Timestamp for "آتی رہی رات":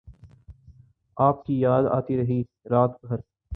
1.91-3.05